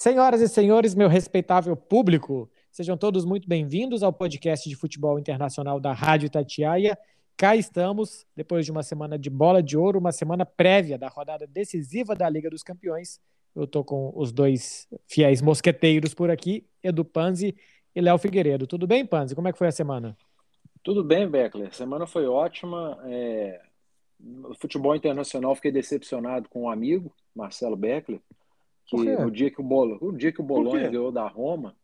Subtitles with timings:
[0.00, 5.80] Senhoras e senhores, meu respeitável público, sejam todos muito bem-vindos ao podcast de futebol internacional
[5.80, 6.96] da Rádio Itatiaia.
[7.36, 11.48] Cá estamos, depois de uma semana de bola de ouro, uma semana prévia da rodada
[11.48, 13.20] decisiva da Liga dos Campeões.
[13.56, 17.56] Eu estou com os dois fiéis mosqueteiros por aqui, Edu Panzi
[17.92, 18.68] e Léo Figueiredo.
[18.68, 19.34] Tudo bem, Panzi?
[19.34, 20.16] Como é que foi a semana?
[20.84, 21.74] Tudo bem, Beckler.
[21.74, 23.00] Semana foi ótima.
[23.06, 23.60] É...
[24.60, 28.20] Futebol internacional, fiquei decepcionado com um amigo, Marcelo Beckler,
[28.88, 31.76] que no dia que o Bolo, o dia que o Bolonha ganhou da Roma,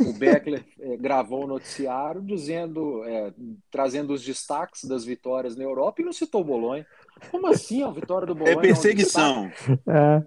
[0.00, 3.32] o Beckler é, gravou o um noticiário dizendo, é,
[3.70, 6.86] trazendo os destaques das vitórias na Europa e não citou o Bolonha.
[7.30, 8.56] Como assim a vitória do Bolonha?
[8.56, 9.50] É perseguição.
[9.86, 10.22] É.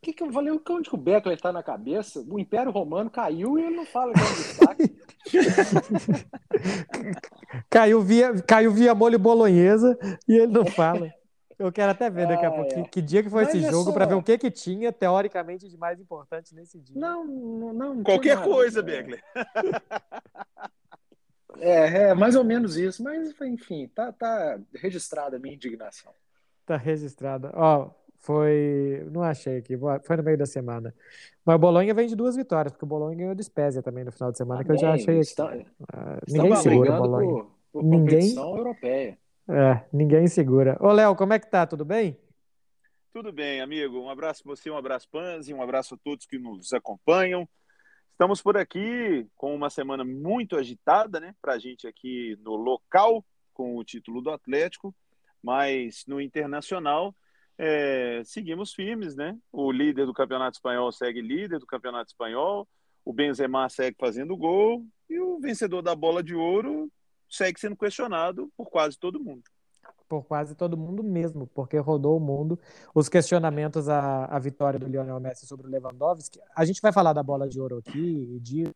[0.00, 0.52] Que, que eu falei?
[0.52, 2.24] Onde que o Beckler está na cabeça?
[2.28, 4.94] O Império Romano caiu e ele não fala que é um destaque.
[7.68, 11.10] caiu, via, caiu via molho bolonhesa e ele não fala.
[11.58, 13.70] Eu quero até ver daqui a pouco que, que, dia que foi Mas esse é
[13.70, 13.92] jogo só...
[13.92, 17.00] para ver o que que tinha teoricamente de mais importante nesse dia.
[17.00, 19.22] Não, não, não qualquer nada, coisa, Begler.
[21.58, 26.12] É, é, mais ou menos isso, mas enfim, tá, tá registrada a minha indignação.
[26.66, 27.50] Tá registrada.
[27.54, 30.94] Ó, foi, não achei aqui, foi no meio da semana.
[31.44, 34.12] Mas o Bolonha vem de duas vitórias, porque o Bolonha ganhou do Spezia também no
[34.12, 35.56] final de semana, que eu já achei está,
[35.92, 37.28] ah, ninguém segura o Bolonha.
[37.30, 39.18] Por, por ninguém europeia.
[39.48, 40.76] É, ninguém segura.
[40.80, 41.66] Ô, Léo, como é que tá?
[41.66, 42.18] Tudo bem?
[43.12, 44.00] Tudo bem, amigo.
[44.00, 47.48] Um abraço para você, um abraço, Panzi, um abraço a todos que nos acompanham.
[48.10, 51.34] Estamos por aqui com uma semana muito agitada, né?
[51.40, 53.24] Para a gente aqui no local,
[53.54, 54.94] com o título do Atlético,
[55.42, 57.14] mas no internacional
[57.58, 59.38] é, seguimos firmes, né?
[59.52, 62.68] O líder do Campeonato Espanhol segue líder do Campeonato Espanhol,
[63.04, 66.90] o Benzema segue fazendo gol e o vencedor da bola de ouro
[67.28, 69.42] segue sendo questionado por quase todo mundo.
[70.08, 72.58] Por quase todo mundo mesmo, porque rodou o mundo.
[72.94, 76.40] Os questionamentos à, à vitória do Lionel Messi sobre o Lewandowski.
[76.54, 78.38] A gente vai falar da bola de ouro aqui.
[78.40, 78.72] De...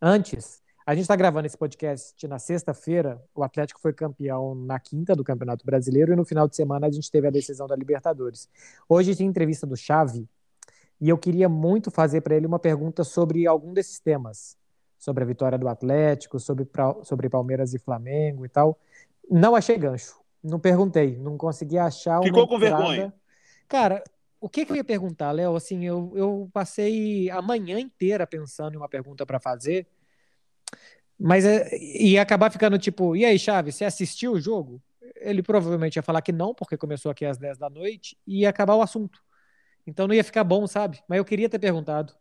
[0.00, 3.22] Antes, a gente está gravando esse podcast na sexta-feira.
[3.34, 6.90] O Atlético foi campeão na quinta do Campeonato Brasileiro e no final de semana a
[6.90, 8.48] gente teve a decisão da Libertadores.
[8.88, 10.26] Hoje tem entrevista do Xavi
[11.00, 14.56] e eu queria muito fazer para ele uma pergunta sobre algum desses temas
[15.04, 16.66] sobre a vitória do Atlético, sobre,
[17.02, 18.78] sobre Palmeiras e Flamengo e tal.
[19.30, 20.18] Não achei gancho.
[20.42, 23.12] Não perguntei, não consegui achar uma Ficou com vergonha.
[23.68, 24.02] Cara,
[24.40, 25.56] o que, que eu ia perguntar, Léo?
[25.56, 29.86] Assim, eu, eu passei a manhã inteira pensando em uma pergunta para fazer,
[31.18, 34.82] mas é, ia acabar ficando tipo, e aí, Chaves, você assistiu o jogo?
[35.16, 38.48] Ele provavelmente ia falar que não, porque começou aqui às 10 da noite, e ia
[38.48, 39.20] acabar o assunto.
[39.86, 41.02] Então não ia ficar bom, sabe?
[41.06, 42.14] Mas eu queria ter perguntado.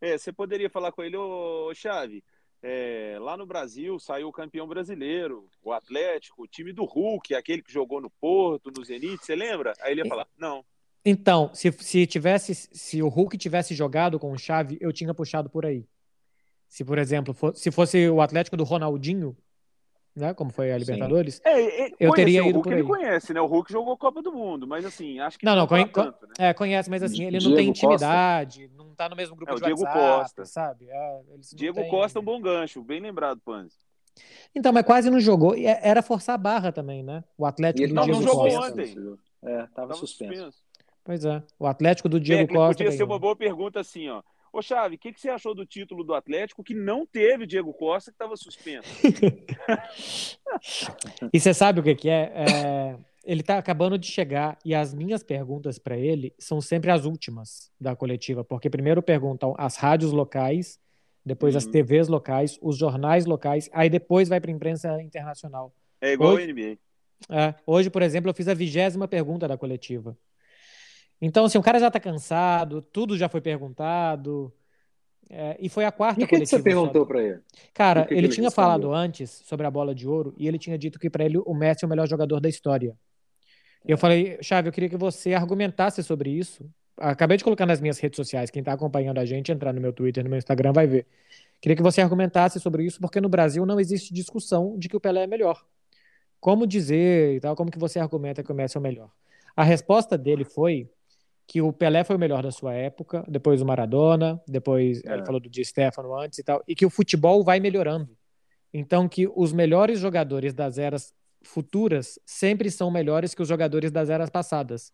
[0.00, 2.24] É, você poderia falar com ele, ô Chave,
[2.62, 7.62] é, lá no Brasil saiu o campeão brasileiro, o Atlético, o time do Hulk, aquele
[7.62, 9.72] que jogou no Porto, no Zenit, você lembra?
[9.80, 10.64] Aí ele ia falar, não.
[11.04, 15.48] Então, se, se tivesse, se o Hulk tivesse jogado com o Chave, eu tinha puxado
[15.48, 15.86] por aí.
[16.68, 19.36] Se, por exemplo, for, se fosse o Atlético do Ronaldinho,
[20.14, 20.34] né?
[20.34, 21.40] Como foi a Libertadores.
[21.44, 22.80] É, é, eu teria ido o Hulk por aí.
[22.80, 23.40] ele conhece, né?
[23.40, 26.34] O Hulk jogou Copa do Mundo, mas assim, acho que não, não, conhe tanto, né?
[26.38, 28.84] é, conhece, mas assim, ele Diego não tem intimidade, Costa.
[28.84, 30.44] não tá no mesmo grupo é, de o Diego WhatsApp, Costa.
[30.44, 30.86] sabe?
[30.88, 31.20] É,
[31.54, 31.90] Diego tem...
[31.90, 33.76] Costa é um bom gancho, bem lembrado, Panzi.
[34.54, 35.54] Então, mas quase não jogou.
[35.54, 37.24] É, era forçar a barra também, né?
[37.38, 38.72] O Atlético do não, Diego não jogou Costa.
[38.72, 39.18] ontem.
[39.42, 40.34] É, tava, tava suspenso.
[40.34, 40.58] suspenso.
[41.04, 41.42] Pois é.
[41.58, 42.84] O Atlético do Diego Costa.
[42.84, 44.22] Podia ser uma boa pergunta assim, ó.
[44.52, 47.72] Ô, Chave, o que, que, você achou do título do Atlético que não teve Diego
[47.72, 48.88] Costa, que estava suspenso?
[51.32, 52.32] e você sabe o que, que é?
[52.34, 52.98] é?
[53.24, 57.70] Ele está acabando de chegar e as minhas perguntas para ele são sempre as últimas
[57.80, 60.80] da coletiva, porque primeiro perguntam as rádios locais,
[61.24, 61.58] depois uhum.
[61.58, 65.72] as TVs locais, os jornais locais, aí depois vai para a imprensa internacional.
[66.00, 66.78] É igual hoje, a NBA.
[67.28, 70.16] É, hoje, por exemplo, eu fiz a vigésima pergunta da coletiva.
[71.20, 74.52] Então, assim, o cara já está cansado, tudo já foi perguntado.
[75.32, 76.56] É, e foi a quarta e que coletiva.
[76.56, 77.40] O que você perguntou para ele?
[77.72, 78.50] Cara, que ele, que ele tinha respondeu?
[78.50, 81.54] falado antes sobre a bola de ouro e ele tinha dito que para ele o
[81.54, 82.96] Messi é o melhor jogador da história.
[83.86, 83.96] E eu é.
[83.96, 86.68] falei, Chave, eu queria que você argumentasse sobre isso.
[86.96, 88.50] Acabei de colocar nas minhas redes sociais.
[88.50, 91.06] Quem está acompanhando a gente, entrar no meu Twitter, no meu Instagram, vai ver.
[91.60, 95.00] Queria que você argumentasse sobre isso, porque no Brasil não existe discussão de que o
[95.00, 95.64] Pelé é melhor.
[96.40, 99.10] Como dizer e tal, como que você argumenta que o Messi é o melhor?
[99.54, 100.90] A resposta dele foi
[101.50, 105.14] que o Pelé foi o melhor da sua época, depois o Maradona, depois é.
[105.14, 108.16] ele falou do Di Stefano antes e tal, e que o futebol vai melhorando.
[108.72, 111.12] Então que os melhores jogadores das eras
[111.42, 114.92] futuras sempre são melhores que os jogadores das eras passadas.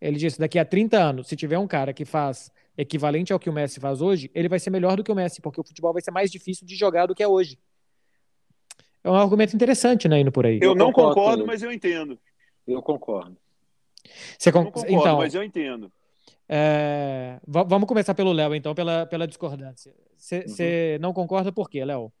[0.00, 3.50] Ele disse, daqui a 30 anos, se tiver um cara que faz equivalente ao que
[3.50, 5.92] o Messi faz hoje, ele vai ser melhor do que o Messi, porque o futebol
[5.92, 7.58] vai ser mais difícil de jogar do que é hoje.
[9.02, 10.60] É um argumento interessante, né, indo por aí.
[10.62, 12.16] Eu, eu não concordo, concordo, mas eu entendo.
[12.64, 13.36] Eu concordo.
[14.38, 15.92] Você concordo, então, mas eu entendo.
[16.48, 19.94] É, vamos começar pelo Léo, então, pela, pela discordância.
[20.16, 21.02] Você uhum.
[21.02, 22.12] não concorda por quê, Léo?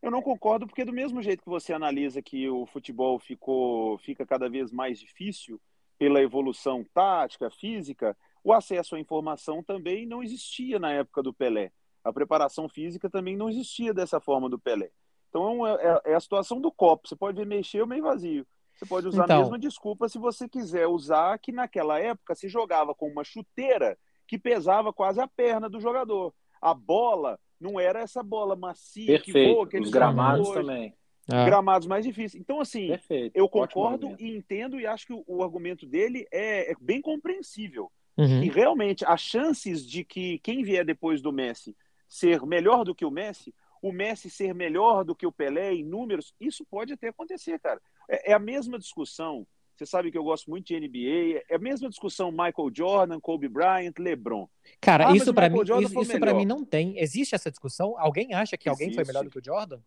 [0.00, 4.24] Eu não concordo porque do mesmo jeito que você analisa que o futebol ficou fica
[4.24, 5.60] cada vez mais difícil
[5.98, 11.70] pela evolução tática, física, o acesso à informação também não existia na época do Pelé.
[12.02, 14.90] A preparação física também não existia dessa forma do Pelé.
[15.28, 17.06] Então é, é, é a situação do copo.
[17.06, 18.46] Você pode ver mexer ou meio vazio.
[18.80, 19.36] Você pode usar então...
[19.36, 23.98] a mesma desculpa se você quiser usar que naquela época se jogava com uma chuteira
[24.26, 26.32] que pesava quase a perna do jogador.
[26.62, 29.68] A bola não era essa bola macia Perfeito.
[29.68, 30.60] que voa, Os gramados hoje.
[30.60, 30.94] também.
[31.30, 31.44] É.
[31.44, 32.40] Gramados mais difíceis.
[32.40, 33.36] Então, assim, Perfeito.
[33.36, 37.92] eu concordo e entendo e acho que o, o argumento dele é, é bem compreensível.
[38.16, 38.42] Uhum.
[38.42, 41.76] E realmente, as chances de que quem vier depois do Messi
[42.08, 45.84] ser melhor do que o Messi, o Messi ser melhor do que o Pelé em
[45.84, 47.80] números, isso pode até acontecer, cara.
[48.10, 49.46] É, é a mesma discussão.
[49.76, 51.42] Você sabe que eu gosto muito de NBA.
[51.48, 54.46] É a mesma discussão Michael Jordan, Kobe Bryant, LeBron.
[54.78, 56.98] Cara, ah, isso para mim, isso, isso para mim não tem.
[56.98, 57.98] Existe essa discussão?
[57.98, 58.82] Alguém acha que existe.
[58.82, 59.80] alguém foi melhor do que o Jordan?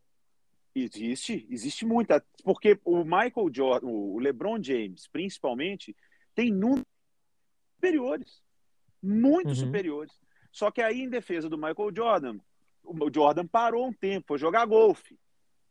[0.75, 5.96] Existe, existe muita, porque o Michael Jordan, o LeBron James, principalmente,
[6.34, 6.88] tem números
[7.76, 8.42] superiores,
[9.00, 9.56] muito uhum.
[9.56, 10.12] superiores.
[10.52, 12.40] Só que aí, em defesa do Michael Jordan,
[12.84, 15.16] o Jordan parou um tempo, foi jogar golfe.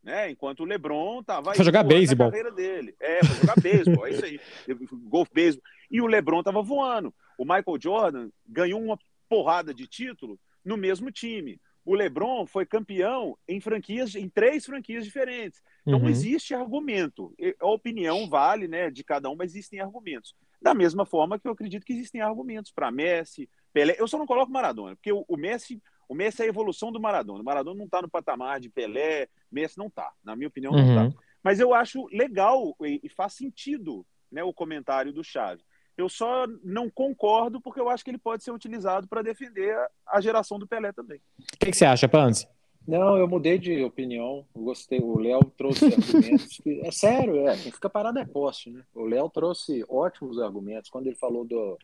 [0.03, 0.31] Né?
[0.31, 2.29] Enquanto o LeBron estava foi jogar beisebol.
[2.29, 2.93] carreira dele.
[2.99, 4.39] É, foi jogar beisebol, é isso aí.
[5.07, 5.63] Golfe, beisebol.
[5.89, 7.13] E o LeBron estava voando.
[7.37, 11.59] O Michael Jordan ganhou uma porrada de título no mesmo time.
[11.85, 15.61] O LeBron foi campeão em franquias, em três franquias diferentes.
[15.85, 16.09] Então uhum.
[16.09, 17.33] existe argumento.
[17.59, 20.33] A opinião vale, né, de cada um, mas existem argumentos.
[20.61, 23.95] Da mesma forma que eu acredito que existem argumentos para Messi, Pelé.
[23.99, 26.99] Eu só não coloco Maradona, porque o, o Messi, o Messi é a evolução do
[26.99, 27.41] Maradona.
[27.41, 30.11] O Maradona não está no patamar de Pelé, Messi não está.
[30.23, 31.03] Na minha opinião, não está.
[31.03, 31.13] Uhum.
[31.43, 35.61] Mas eu acho legal e, e faz sentido, né, o comentário do Chave.
[35.95, 39.75] Eu só não concordo porque eu acho que ele pode ser utilizado para defender
[40.07, 41.19] a geração do Pelé também.
[41.39, 42.47] O que, que você acha, Panzi?
[42.87, 44.45] Não, eu mudei de opinião.
[44.55, 44.99] Eu gostei.
[44.99, 46.57] O Léo trouxe argumentos.
[46.57, 47.55] Que, é sério, é.
[47.57, 48.83] Quem fica parado é poste, né?
[48.93, 50.89] O Léo trouxe ótimos argumentos.
[50.89, 51.77] Quando ele falou do,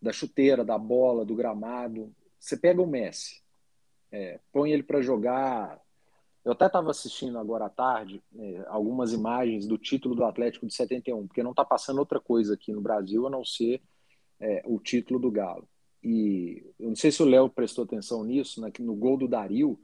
[0.00, 2.12] da chuteira, da bola, do gramado.
[2.38, 3.42] Você pega o Messi,
[4.12, 5.80] é, põe ele para jogar.
[6.44, 10.74] Eu até estava assistindo agora à tarde é, algumas imagens do título do Atlético de
[10.74, 13.82] 71, porque não está passando outra coisa aqui no Brasil a não ser
[14.40, 15.68] é, o título do Galo.
[16.02, 19.78] E eu não sei se o Léo prestou atenção nisso, né, no gol do Dario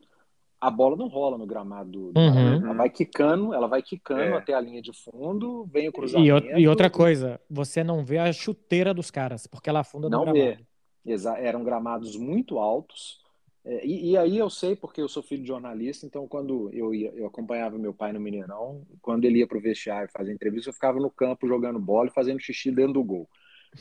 [0.63, 2.13] a bola não rola no gramado.
[2.17, 2.65] Uhum.
[2.65, 4.37] Ela vai quicando, ela vai quicando é.
[4.37, 6.47] até a linha de fundo, vem o cruzamento.
[6.47, 10.17] E, e, outra coisa, você não vê a chuteira dos caras, porque ela afunda no
[10.17, 10.39] não gramado.
[10.39, 10.65] Vê.
[11.05, 13.21] Exa eram gramados muito altos.
[13.65, 16.93] É, e, e, aí eu sei, porque eu sou filho de jornalista, então quando eu
[16.93, 20.71] ia, eu acompanhava meu pai no Mineirão, quando ele ia para o vestiário fazer entrevista,
[20.71, 23.29] eu ficava no campo jogando bola e fazendo xixi dentro do gol.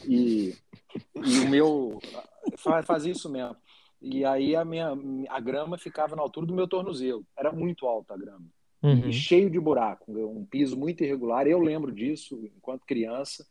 [0.06, 0.56] E,
[1.16, 2.00] e o meu
[2.84, 3.56] fazia isso mesmo.
[4.02, 4.94] E aí a minha
[5.30, 7.26] a grama ficava na altura do meu tornozelo.
[7.38, 8.46] Era muito alta a grama.
[8.82, 9.10] Uhum.
[9.10, 11.46] E cheio de buraco, um piso muito irregular.
[11.46, 13.46] Eu lembro disso enquanto criança.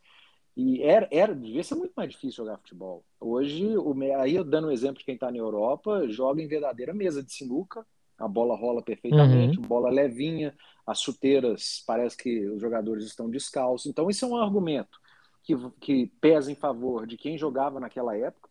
[0.60, 3.04] E era, era devia ser muito mais difícil jogar futebol.
[3.18, 7.22] Hoje, o, aí dando um exemplo de quem está na Europa, joga em verdadeira mesa
[7.22, 7.86] de sinuca,
[8.18, 9.64] a bola rola perfeitamente, uhum.
[9.64, 10.54] bola levinha,
[10.86, 13.90] as chuteiras parece que os jogadores estão descalços.
[13.90, 14.98] Então, isso é um argumento
[15.42, 18.50] que, que pesa em favor de quem jogava naquela época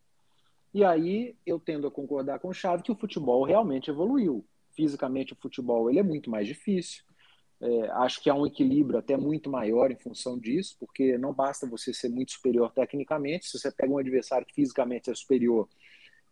[0.72, 4.44] e aí eu tendo a concordar com o Chave que o futebol realmente evoluiu.
[4.72, 7.04] Fisicamente, o futebol ele é muito mais difícil.
[7.62, 11.66] É, acho que há um equilíbrio até muito maior em função disso, porque não basta
[11.66, 15.68] você ser muito superior tecnicamente, se você pega um adversário que fisicamente é superior,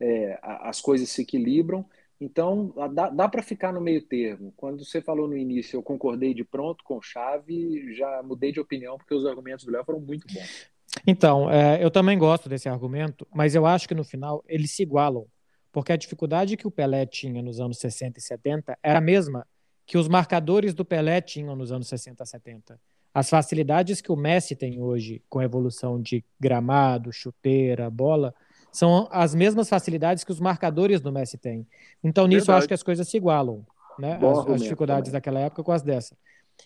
[0.01, 1.85] é, as coisas se equilibram.
[2.21, 4.53] Então, dá, dá para ficar no meio termo.
[4.57, 8.97] Quando você falou no início, eu concordei de pronto com chave, já mudei de opinião,
[8.97, 10.67] porque os argumentos do Léo foram muito bons.
[11.07, 14.83] Então, é, eu também gosto desse argumento, mas eu acho que no final eles se
[14.83, 15.27] igualam,
[15.71, 19.47] porque a dificuldade que o Pelé tinha nos anos 60 e 70 era a mesma
[19.89, 22.81] que os marcadores do Pelé tinham nos anos 60 e 70.
[23.13, 28.35] As facilidades que o Messi tem hoje com a evolução de gramado, chuteira, bola,
[28.71, 31.67] são as mesmas facilidades que os marcadores do Messi têm.
[32.05, 32.51] Então, nisso, Verdade.
[32.51, 33.65] eu acho que as coisas se igualam,
[33.99, 34.21] né?
[34.23, 35.13] As, as, dificuldades também.
[35.13, 36.15] daquela época com as dessa.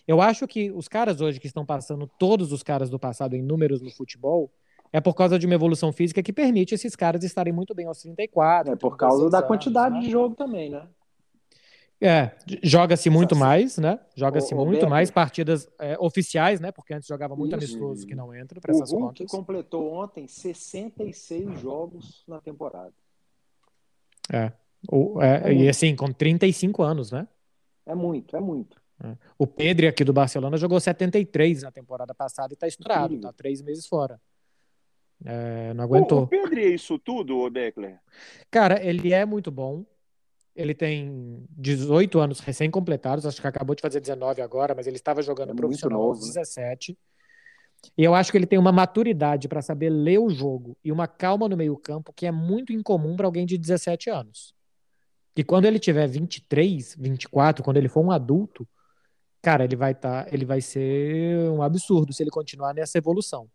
[0.05, 3.41] Eu acho que os caras hoje que estão passando, todos os caras do passado em
[3.41, 4.51] números no futebol,
[4.91, 8.01] é por causa de uma evolução física que permite esses caras estarem muito bem aos
[8.01, 8.73] 34.
[8.73, 10.01] É por causa da anos, quantidade né?
[10.01, 10.85] de jogo também, né?
[12.03, 13.97] É, joga-se muito mais, né?
[14.13, 16.69] Joga-se muito mais partidas é, oficiais, né?
[16.69, 19.31] Porque antes jogava muito isso, amistoso que não entra para essas Hulk contas.
[19.31, 22.93] completou ontem 66 jogos na temporada.
[24.31, 24.51] É.
[24.91, 27.25] O, é, é e assim, com 35 anos, né?
[27.85, 28.81] É muito, é muito.
[29.01, 29.15] É.
[29.37, 33.61] O Pedro aqui do Barcelona jogou 73 na temporada passada e está estourado, está três
[33.61, 34.19] meses fora.
[35.25, 36.19] É, não aguentou.
[36.19, 37.97] O, o Pedro é isso tudo, o Beckler?
[38.51, 39.85] Cara, ele é muito bom.
[40.55, 45.21] Ele tem 18 anos recém-completados, acho que acabou de fazer 19 agora, mas ele estava
[45.21, 46.91] jogando é profissional novo, aos 17.
[46.91, 46.97] Né?
[47.97, 51.07] E eu acho que ele tem uma maturidade para saber ler o jogo e uma
[51.07, 54.53] calma no meio-campo que é muito incomum para alguém de 17 anos.
[55.35, 58.67] E quando ele tiver 23, 24, quando ele for um adulto,
[59.41, 63.49] cara, ele vai estar, tá, ele vai ser um absurdo se ele continuar nessa evolução.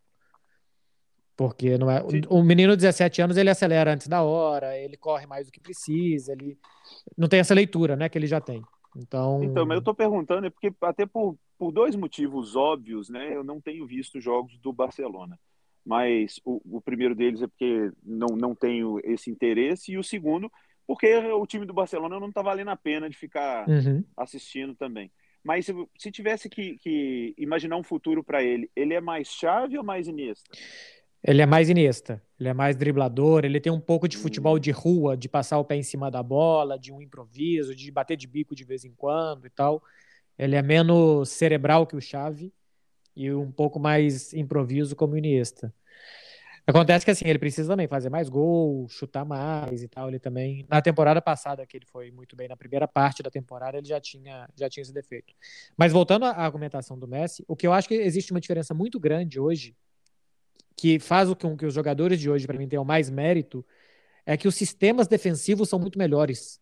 [1.39, 4.97] Porque não é, o, o menino de 17 anos ele acelera antes da hora, ele
[4.97, 6.59] corre mais do que precisa, ele
[7.17, 8.61] não tem essa leitura, né, que ele já tem.
[8.97, 13.37] Então, então mas eu estou perguntando é porque até por, por dois motivos óbvios, né,
[13.37, 15.39] eu não tenho visto jogos do Barcelona.
[15.87, 20.51] Mas o, o primeiro deles é porque não, não tenho esse interesse, e o segundo,
[20.89, 24.03] porque o time do Barcelona não está valendo a pena de ficar uhum.
[24.17, 25.09] assistindo também.
[25.45, 29.79] Mas se, se tivesse que, que imaginar um futuro para ele, ele é mais chave
[29.79, 30.51] ou mais Iniesta?
[31.23, 34.61] Ele é mais Iniesta, ele é mais driblador, ele tem um pouco de futebol hum.
[34.61, 38.17] de rua, de passar o pé em cima da bola, de um improviso, de bater
[38.17, 39.83] de bico de vez em quando e tal.
[40.39, 42.53] Ele é menos cerebral que o Xavi
[43.17, 45.75] e um pouco mais improviso como o Iniesta.
[46.65, 50.07] Acontece que assim, ele precisa também fazer mais gol, chutar mais e tal.
[50.09, 53.79] Ele também, na temporada passada, que ele foi muito bem, na primeira parte da temporada,
[53.79, 55.33] ele já tinha, já tinha esse defeito.
[55.77, 59.01] Mas voltando à argumentação do Messi, o que eu acho que existe uma diferença muito
[59.01, 59.75] grande hoje
[60.79, 63.67] que faz com que os jogadores de hoje, para mim, tenham mais mérito,
[64.25, 66.61] é que os sistemas defensivos são muito melhores.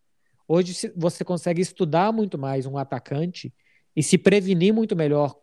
[0.49, 3.53] Hoje você consegue estudar muito mais um atacante
[3.95, 5.39] e se prevenir muito melhor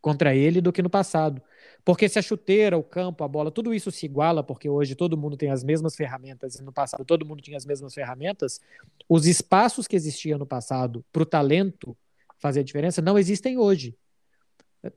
[0.00, 1.42] contra ele do que no passado.
[1.84, 5.14] Porque se a chuteira, o campo, a bola, tudo isso se iguala, porque hoje todo
[5.14, 8.62] mundo tem as mesmas ferramentas e no passado todo mundo tinha as mesmas ferramentas,
[9.06, 11.94] os espaços que existiam no passado para o talento
[12.38, 13.94] fazer a diferença não existem hoje.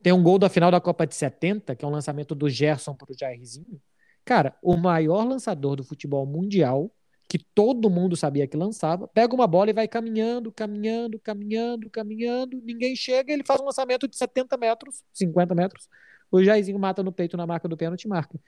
[0.01, 2.93] Tem um gol da final da Copa de 70, que é um lançamento do Gerson
[2.95, 3.81] para o Jairzinho.
[4.23, 6.89] Cara, o maior lançador do futebol mundial,
[7.27, 12.61] que todo mundo sabia que lançava, pega uma bola e vai caminhando, caminhando, caminhando, caminhando.
[12.63, 15.89] Ninguém chega, ele faz um lançamento de 70 metros, 50 metros.
[16.31, 18.39] O Jairzinho mata no peito na marca do pênalti e marca.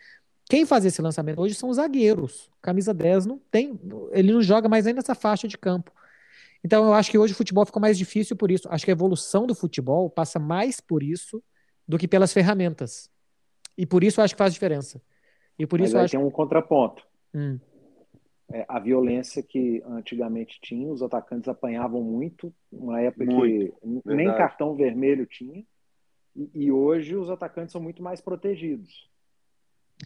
[0.47, 2.49] Quem faz esse lançamento hoje são os zagueiros.
[2.61, 3.79] Camisa 10 não tem,
[4.11, 5.91] ele não joga mais nem nessa faixa de campo.
[6.65, 8.67] Então eu acho que hoje o futebol ficou mais difícil por isso.
[8.71, 11.43] Acho que a evolução do futebol passa mais por isso
[11.87, 13.07] do que pelas ferramentas.
[13.77, 14.99] E por isso eu acho que faz diferença.
[15.59, 16.17] E por Mas isso aí acho...
[16.17, 17.05] tem um contraponto.
[17.35, 17.59] Hum.
[18.51, 23.75] É, a violência que antigamente tinha, os atacantes apanhavam muito, uma época muito.
[24.01, 25.63] que nem cartão vermelho tinha,
[26.35, 29.07] e, e hoje os atacantes são muito mais protegidos.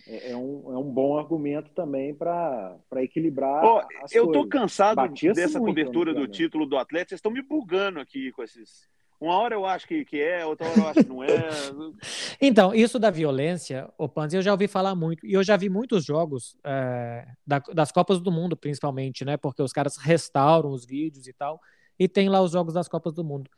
[0.07, 3.63] É, é, um, é um bom argumento também para equilibrar.
[3.63, 3.81] Oh,
[4.11, 5.01] eu estou cansado
[5.33, 7.09] dessa cobertura do título do Atlético.
[7.09, 8.87] Vocês estão me bugando aqui com esses.
[9.19, 11.27] Uma hora eu acho que, que é, outra hora eu acho que não é.
[12.39, 15.25] então, isso da violência, o Panzi, eu já ouvi falar muito.
[15.25, 19.35] E eu já vi muitos jogos é, da, das Copas do Mundo, principalmente, né?
[19.35, 21.59] Porque os caras restauram os vídeos e tal.
[21.97, 23.49] E tem lá os jogos das Copas do Mundo.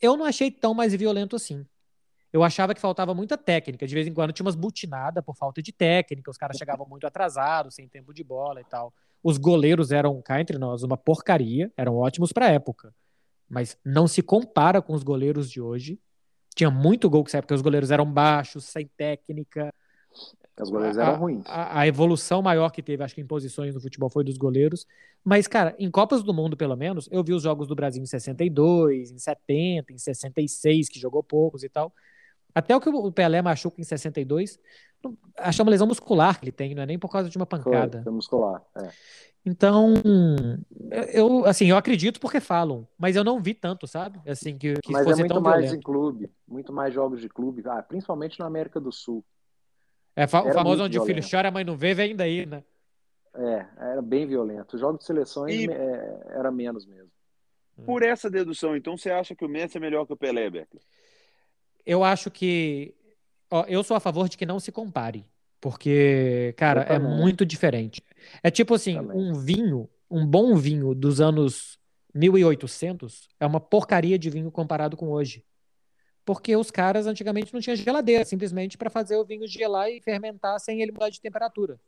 [0.00, 1.64] Eu não achei tão mais violento assim
[2.32, 3.86] eu achava que faltava muita técnica.
[3.86, 7.06] De vez em quando tinha umas butinadas por falta de técnica, os caras chegavam muito
[7.06, 8.92] atrasados, sem tempo de bola e tal.
[9.22, 12.94] Os goleiros eram, cá entre nós, uma porcaria, eram ótimos para a época.
[13.48, 15.98] Mas não se compara com os goleiros de hoje.
[16.54, 19.72] Tinha muito gol que sabe porque os goleiros eram baixos, sem técnica.
[20.60, 21.44] Os goleiros eram a, ruins.
[21.46, 24.86] A, a, evolução maior que teve, acho que em posições no futebol, foi dos goleiros.
[25.22, 28.06] Mas, cara, em Copas do Mundo, pelo menos, eu vi os jogos do Brasil em
[28.06, 31.92] 62, em 70, em 66, que jogou poucos e tal.
[32.56, 34.58] Até o que o Pelé machuca em 62,
[35.36, 38.02] acho uma lesão muscular que ele tem, não é nem por causa de uma pancada.
[38.02, 38.88] Foi, muscular, é.
[39.44, 39.92] Então,
[41.12, 44.18] eu assim, eu acredito porque falam, mas eu não vi tanto, sabe?
[44.26, 45.76] Assim que, que mas é muito mais violento.
[45.76, 49.22] em clube, muito mais jogos de clube, ah, principalmente na América do Sul.
[50.16, 51.02] É o famoso onde violento.
[51.02, 52.64] o filho chora, a mãe não vê, vem daí, né?
[53.34, 54.76] É, era bem violento.
[54.76, 55.70] Os jogos de seleções e...
[55.70, 57.10] é, era menos mesmo.
[57.84, 60.80] Por essa dedução, então, você acha que o Messi é melhor que o Pelé, Becker?
[61.86, 62.94] Eu acho que.
[63.50, 65.24] Ó, eu sou a favor de que não se compare.
[65.60, 68.02] Porque, cara, é muito diferente.
[68.42, 71.78] É tipo assim, um vinho, um bom vinho dos anos
[72.14, 75.44] 1800 é uma porcaria de vinho comparado com hoje.
[76.24, 80.58] Porque os caras antigamente não tinham geladeira, simplesmente para fazer o vinho gelar e fermentar
[80.58, 81.78] sem ele mudar de temperatura.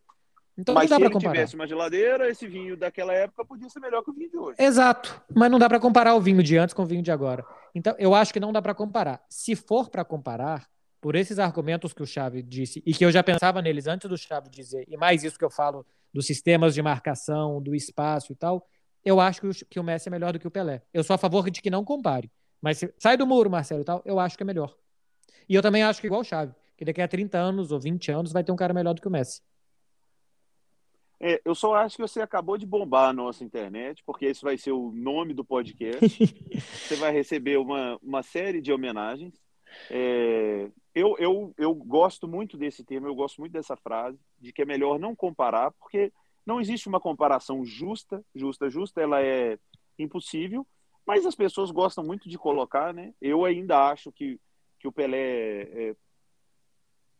[0.59, 3.79] Então mas não dá se ele tivesse uma geladeira, esse vinho daquela época podia ser
[3.79, 4.57] melhor que o vinho de hoje.
[4.59, 7.45] Exato, mas não dá para comparar o vinho de antes com o vinho de agora.
[7.73, 9.23] Então, eu acho que não dá para comparar.
[9.29, 10.69] Se for para comparar,
[11.00, 14.19] por esses argumentos que o Chave disse e que eu já pensava neles antes do
[14.19, 18.35] Chave dizer, e mais isso que eu falo dos sistemas de marcação, do espaço e
[18.35, 18.67] tal,
[19.05, 20.83] eu acho que o, que o Messi é melhor do que o Pelé.
[20.93, 22.31] Eu sou a favor de que não compare.
[22.61, 24.75] Mas se, sai do muro, Marcelo e tal, eu acho que é melhor.
[25.49, 26.53] E eu também acho que igual o Chave.
[26.77, 29.09] que daqui a 30 anos ou 20 anos vai ter um cara melhor do que
[29.09, 29.41] o Messi.
[31.20, 34.56] É, eu só acho que você acabou de bombar a nossa internet, porque esse vai
[34.56, 35.98] ser o nome do podcast.
[36.87, 39.34] você vai receber uma, uma série de homenagens.
[39.90, 44.62] É, eu, eu, eu gosto muito desse tema, eu gosto muito dessa frase, de que
[44.62, 46.12] é melhor não comparar, porque
[46.46, 49.58] não existe uma comparação justa, justa, justa, ela é
[49.98, 50.66] impossível,
[51.04, 53.12] mas as pessoas gostam muito de colocar, né?
[53.20, 54.40] Eu ainda acho que,
[54.78, 55.96] que o Pelé é,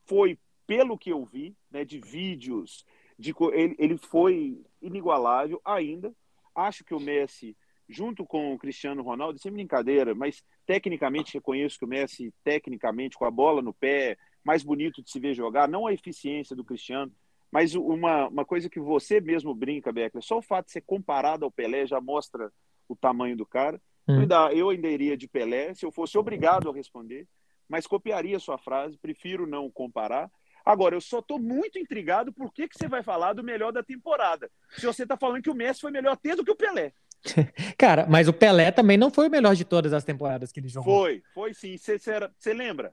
[0.06, 2.84] foi, pelo que eu vi, né, de vídeos,
[3.18, 6.14] de, ele, ele foi inigualável ainda.
[6.54, 7.56] Acho que o Messi,
[7.88, 13.25] junto com o Cristiano Ronaldo, sem brincadeira, mas tecnicamente reconheço que o Messi, tecnicamente, com
[13.25, 17.12] a bola no pé, mais bonito de se ver jogar, não a eficiência do Cristiano,
[17.50, 21.44] mas uma, uma coisa que você mesmo brinca, Beckler, só o fato de ser comparado
[21.44, 22.52] ao Pelé já mostra
[22.88, 23.80] o tamanho do cara.
[24.06, 24.26] Hum.
[24.54, 27.26] Eu, ainda, iria de Pelé, se eu fosse obrigado a responder,
[27.68, 30.30] mas copiaria sua frase, prefiro não comparar.
[30.68, 33.82] Agora, eu só estou muito intrigado por que, que você vai falar do melhor da
[33.82, 34.50] temporada.
[34.76, 36.92] Se você está falando que o Messi foi melhor até do que o Pelé.
[37.78, 40.68] Cara, mas o Pelé também não foi o melhor de todas as temporadas que ele
[40.68, 41.04] jogou.
[41.04, 41.75] Foi, foi sim.
[41.78, 42.92] Você lembra?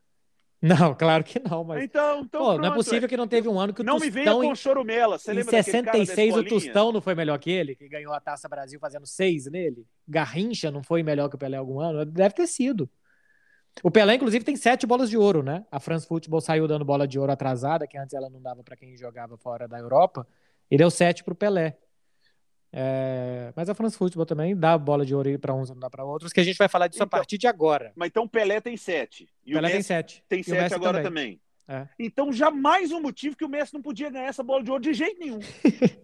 [0.62, 1.84] Não, claro que não, mas.
[1.84, 3.10] Então, então Pô, pronto, não é possível é.
[3.10, 4.10] que não teve um ano que o não Tostão.
[4.10, 5.20] Não me venha com o chorumela.
[5.20, 8.80] Você em 66 o Tostão não foi melhor que ele, que ganhou a Taça Brasil
[8.80, 9.86] fazendo seis nele?
[10.08, 12.06] Garrincha não foi melhor que o Pelé algum ano?
[12.06, 12.90] Deve ter sido.
[13.84, 15.66] O Pelé, inclusive, tem sete bolas de ouro, né?
[15.72, 18.76] A France Football saiu dando bola de ouro atrasada, que antes ela não dava para
[18.76, 20.28] quem jogava fora da Europa,
[20.72, 21.78] e deu sete para o Pelé.
[22.72, 23.54] É...
[23.56, 26.04] Mas a France Football também dá bola de ouro para uns e não dá para
[26.04, 27.92] outros, que a gente vai falar disso então, a partir de agora.
[27.96, 29.30] Mas então o Pelé tem sete.
[29.46, 30.24] E Pelé o Messi tem sete.
[30.28, 31.38] Tem sete agora também.
[31.38, 31.42] também.
[31.68, 31.88] É.
[31.98, 34.94] Então, jamais um motivo que o Messi não podia ganhar essa bola de ouro de
[34.94, 35.40] jeito nenhum.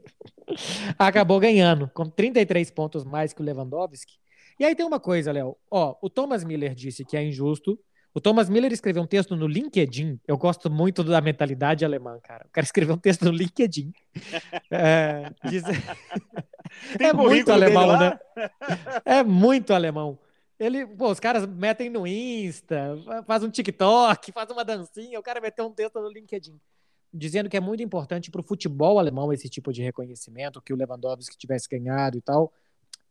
[0.97, 4.19] Acabou ganhando, com 33 pontos mais que o Lewandowski.
[4.61, 5.57] E aí tem uma coisa, Léo.
[5.71, 7.79] Ó, o Thomas Miller disse que é injusto.
[8.13, 10.19] O Thomas Miller escreveu um texto no LinkedIn.
[10.27, 12.45] Eu gosto muito da mentalidade alemã, cara.
[12.47, 13.91] O cara escreveu um texto no LinkedIn.
[14.69, 15.63] É, diz...
[16.99, 18.19] é muito alemão, né?
[19.03, 20.19] É muito alemão.
[20.59, 25.19] Ele, pô, os caras metem no Insta, faz um TikTok, faz uma dancinha.
[25.19, 26.55] O cara meteu um texto no LinkedIn
[27.11, 30.77] dizendo que é muito importante para o futebol alemão esse tipo de reconhecimento, que o
[30.77, 32.53] Lewandowski tivesse ganhado e tal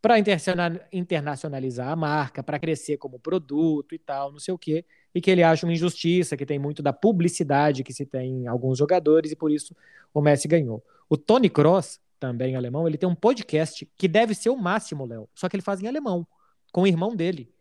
[0.01, 4.85] para internacionalizar a marca, para crescer como produto e tal, não sei o quê,
[5.15, 8.47] e que ele acha uma injustiça, que tem muito da publicidade que se tem em
[8.47, 9.77] alguns jogadores, e por isso
[10.15, 10.83] o Messi ganhou.
[11.09, 15.29] O Tony Cross, também alemão, ele tem um podcast que deve ser o máximo, Léo,
[15.35, 16.27] só que ele faz em alemão,
[16.73, 17.53] com o irmão dele.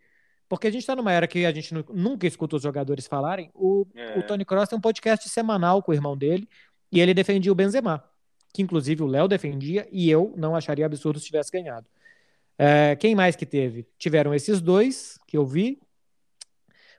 [0.47, 3.51] Porque a gente está numa era que a gente nunca escuta os jogadores falarem.
[3.53, 4.17] O, é.
[4.17, 6.47] o Tony Cross tem um podcast semanal com o irmão dele,
[6.91, 8.03] e ele defendia o Benzema,
[8.53, 11.85] que inclusive o Léo defendia, e eu não acharia absurdo se tivesse ganhado.
[12.61, 13.87] É, quem mais que teve?
[13.97, 15.79] Tiveram esses dois que eu vi.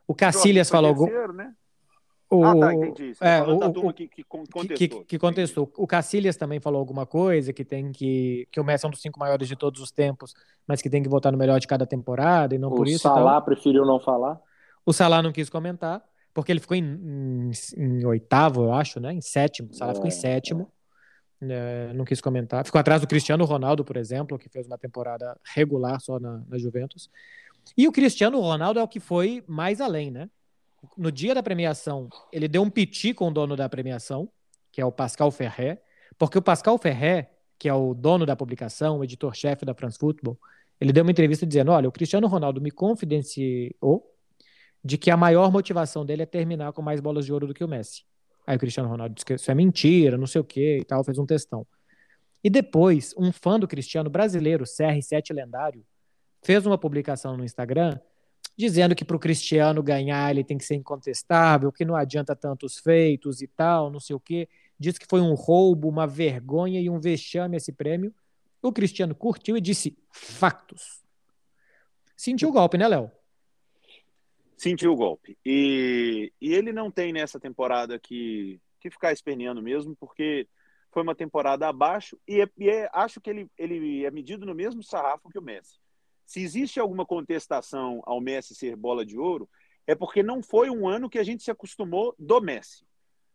[0.09, 0.95] O Cacilhas falou.
[0.97, 1.53] Terceiro, né?
[2.31, 3.15] O, ah, tá, entendi.
[3.15, 4.77] Você é, o, o, que, que, contestou.
[4.77, 5.71] Que, que contestou.
[5.77, 8.49] O Cacilhas também falou alguma coisa, que tem que.
[8.51, 10.33] que o Messi é um dos cinco maiores de todos os tempos,
[10.67, 13.07] mas que tem que votar no melhor de cada temporada e não o por isso.
[13.07, 13.45] O Salah então...
[13.45, 14.41] preferiu não falar.
[14.87, 19.13] O Salah não quis comentar, porque ele ficou em, em, em oitavo, eu acho, né?
[19.13, 19.69] Em sétimo.
[19.71, 20.63] O Salah é, ficou em é, sétimo.
[20.63, 20.80] É.
[21.43, 22.65] É, não quis comentar.
[22.65, 26.59] Ficou atrás do Cristiano Ronaldo, por exemplo, que fez uma temporada regular só na, na
[26.59, 27.11] Juventus.
[27.77, 30.29] E o Cristiano Ronaldo é o que foi mais além, né?
[30.97, 34.29] No dia da premiação, ele deu um piti com o dono da premiação,
[34.73, 35.83] que é o Pascal Ferré,
[36.19, 40.39] porque o Pascal Ferré, que é o dono da publicação, o editor-chefe da France Football,
[40.81, 44.07] ele deu uma entrevista dizendo: Olha, o Cristiano Ronaldo me confidenciou
[44.83, 47.63] de que a maior motivação dele é terminar com mais bolas de ouro do que
[47.63, 48.05] o Messi.
[48.51, 51.05] Aí o Cristiano Ronaldo disse que isso é mentira, não sei o que e tal,
[51.05, 51.65] fez um textão.
[52.43, 55.87] E depois, um fã do Cristiano brasileiro, CR7 Lendário,
[56.43, 57.97] fez uma publicação no Instagram
[58.57, 62.79] dizendo que para o Cristiano ganhar ele tem que ser incontestável, que não adianta tantos
[62.79, 64.49] feitos e tal, não sei o quê.
[64.77, 68.13] Diz que foi um roubo, uma vergonha e um vexame esse prêmio.
[68.61, 71.05] O Cristiano curtiu e disse factos.
[72.17, 73.13] Sentiu o golpe, né, Léo?
[74.61, 75.39] Sentiu o golpe.
[75.45, 80.47] E, e ele não tem nessa temporada que, que ficar esperneando mesmo, porque
[80.91, 84.55] foi uma temporada abaixo e, é, e é, acho que ele, ele é medido no
[84.55, 85.81] mesmo sarrafo que o Messi.
[86.27, 89.49] Se existe alguma contestação ao Messi ser bola de ouro,
[89.87, 92.85] é porque não foi um ano que a gente se acostumou do Messi.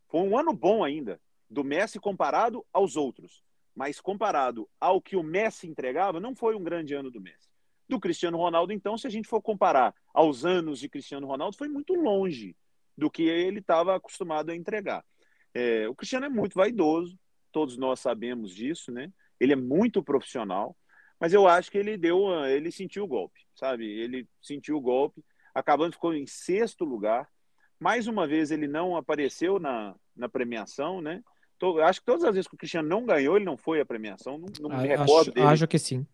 [0.07, 3.43] Foi um ano bom ainda, do Messi comparado aos outros.
[3.75, 7.54] Mas comparado ao que o Messi entregava, não foi um grande ano do Messi
[7.87, 11.67] do Cristiano Ronaldo, então, se a gente for comparar aos anos de Cristiano Ronaldo, foi
[11.67, 12.55] muito longe
[12.97, 15.03] do que ele estava acostumado a entregar.
[15.53, 17.17] É, o Cristiano é muito vaidoso,
[17.51, 19.11] todos nós sabemos disso, né?
[19.39, 20.75] Ele é muito profissional,
[21.19, 23.85] mas eu acho que ele deu, ele sentiu o golpe, sabe?
[23.85, 27.29] Ele sentiu o golpe, acabando ficou em sexto lugar,
[27.79, 31.21] Mais uma vez, ele não apareceu na, na premiação, né?
[31.57, 33.85] Tô, acho que todas as vezes que o Cristiano não ganhou, ele não foi à
[33.85, 34.37] premiação.
[34.37, 35.47] Não, não me recordo acho, dele.
[35.47, 36.05] Acho que sim.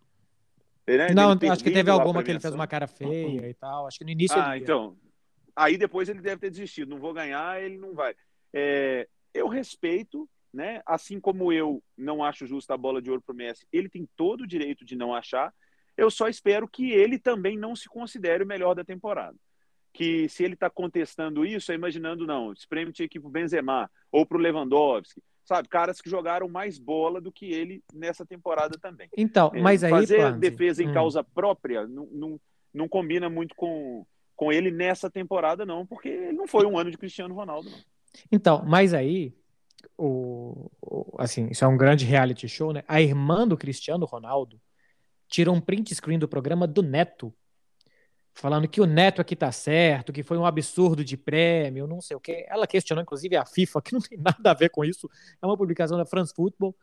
[0.87, 1.13] Né?
[1.13, 3.87] Não, acho que teve alguma que ele fez uma cara feia e tal.
[3.87, 4.37] Acho que no início.
[4.39, 4.97] Ah, então.
[5.55, 6.89] Aí depois ele deve ter desistido.
[6.89, 8.15] Não vou ganhar, ele não vai.
[8.53, 10.81] É, eu respeito, né?
[10.85, 14.07] Assim como eu não acho justa a bola de ouro para o Messi, ele tem
[14.15, 15.53] todo o direito de não achar.
[15.95, 19.37] Eu só espero que ele também não se considere o melhor da temporada.
[19.93, 23.27] Que se ele está contestando isso, é imaginando, não, esse prêmio tinha que ir para
[23.27, 25.67] o Benzema ou para o Lewandowski sabe?
[25.67, 29.09] Caras que jogaram mais bola do que ele nessa temporada também.
[29.17, 29.91] Então, é, mas aí.
[29.91, 30.93] Fazer defesa em hum.
[30.93, 32.41] causa própria não, não,
[32.73, 36.91] não combina muito com, com ele nessa temporada, não, porque ele não foi um ano
[36.91, 37.79] de Cristiano Ronaldo, não.
[38.31, 39.33] Então, mas aí.
[39.97, 42.83] O, o, assim, isso é um grande reality show, né?
[42.87, 44.59] A irmã do Cristiano Ronaldo
[45.27, 47.33] tirou um print screen do programa do Neto
[48.33, 52.15] falando que o Neto aqui tá certo, que foi um absurdo de prêmio, não sei
[52.15, 52.45] o quê.
[52.47, 55.09] Ela questionou, inclusive, a FIFA, que não tem nada a ver com isso.
[55.41, 56.75] É uma publicação da France Football.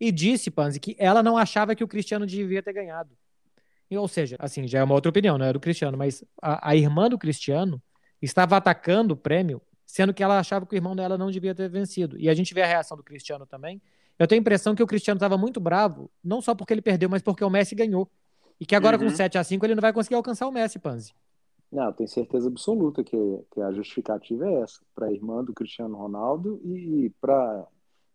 [0.00, 3.16] E disse, Panzi, que ela não achava que o Cristiano devia ter ganhado.
[3.90, 6.70] E, ou seja, assim, já é uma outra opinião, não é do Cristiano, mas a,
[6.70, 7.82] a irmã do Cristiano
[8.20, 11.68] estava atacando o prêmio, sendo que ela achava que o irmão dela não devia ter
[11.68, 12.18] vencido.
[12.18, 13.80] E a gente vê a reação do Cristiano também.
[14.18, 17.08] Eu tenho a impressão que o Cristiano estava muito bravo, não só porque ele perdeu,
[17.08, 18.10] mas porque o Messi ganhou.
[18.60, 19.04] E que agora uhum.
[19.04, 21.14] com 7 a 5 ele não vai conseguir alcançar o Messi, Panzi.
[21.70, 25.96] Não, tenho certeza absoluta que, que a justificativa é essa, para a irmã do Cristiano
[25.96, 27.66] Ronaldo e para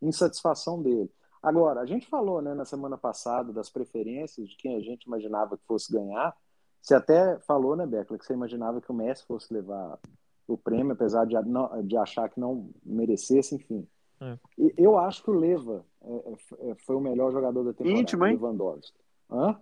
[0.01, 1.09] insatisfação dele.
[1.41, 5.57] Agora, a gente falou né, na semana passada das preferências de quem a gente imaginava
[5.57, 6.35] que fosse ganhar.
[6.81, 9.99] Você até falou, né, Beckler, que você imaginava que o Messi fosse levar
[10.47, 11.35] o prêmio, apesar de,
[11.85, 13.87] de achar que não merecesse, enfim.
[14.21, 14.37] É.
[14.77, 18.35] Eu acho que o Leva é, é, foi o melhor jogador da temporada, Íntimo, hein?
[18.35, 18.97] Lewandowski.
[19.29, 19.59] Hã?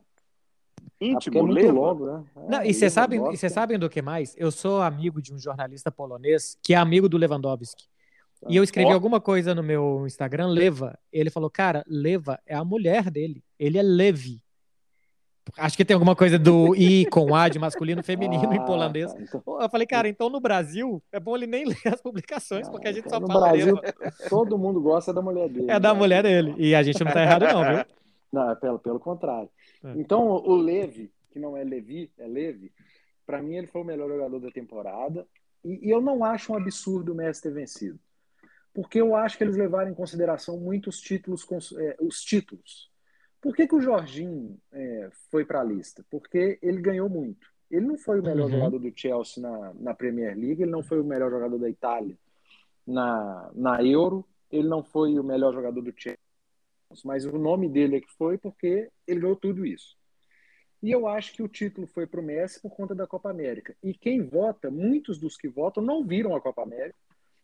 [1.01, 2.23] Íntimo, é muito logo, né?
[2.35, 4.35] É, não, e vocês sabem, vocês sabem do que mais?
[4.37, 7.85] Eu sou amigo de um jornalista polonês que é amigo do Lewandowski.
[8.49, 8.93] E eu escrevi oh.
[8.93, 10.97] alguma coisa no meu Instagram, Leva.
[11.11, 13.43] Ele falou, cara, Leva é a mulher dele.
[13.59, 14.41] Ele é Levi.
[15.57, 19.11] Acho que tem alguma coisa do I com A de masculino feminino ah, em polonês.
[19.11, 19.61] Tá, então...
[19.61, 22.91] Eu falei, cara, então no Brasil é bom ele nem ler as publicações, porque a
[22.91, 23.47] gente então, só no fala.
[23.47, 23.79] No Brasil,
[24.29, 25.69] todo mundo gosta da mulher dele.
[25.69, 25.99] É da né?
[25.99, 26.55] mulher dele.
[26.57, 27.85] E a gente não tá errado, não, viu?
[28.31, 29.49] Não, é pelo, pelo contrário.
[29.83, 29.93] É.
[29.95, 32.71] Então, o Levi, que não é Levi, é Levi,
[33.25, 35.27] para mim ele foi o melhor jogador da temporada.
[35.63, 37.99] E, e, eu não acho um absurdo o Messi ter vencido.
[38.73, 41.45] Porque eu acho que eles levaram em consideração muitos títulos,
[41.77, 42.89] é, os títulos.
[43.41, 46.05] Por que, que o Jorginho é, foi para a lista?
[46.09, 47.47] Porque ele ganhou muito.
[47.69, 48.51] Ele não foi o melhor uhum.
[48.51, 52.17] jogador do Chelsea na, na Premier League, ele não foi o melhor jogador da Itália
[52.85, 56.20] na, na Euro, ele não foi o melhor jogador do Chelsea
[57.03, 59.95] mas o nome dele é que foi porque ele ganhou tudo isso.
[60.81, 63.75] E eu acho que o título foi para o Messi por conta da Copa América.
[63.83, 66.97] E quem vota, muitos dos que votam, não viram a Copa América,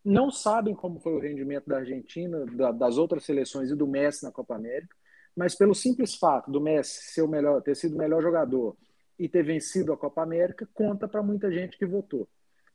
[0.04, 4.24] não sabem como foi o rendimento da Argentina, da, das outras seleções e do Messi
[4.24, 4.96] na Copa América,
[5.36, 8.76] mas pelo simples fato do Messi ser o melhor, ter sido o melhor jogador
[9.20, 12.28] e ter vencido a Copa América, conta para muita gente que votou.